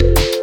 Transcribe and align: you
you 0.00 0.37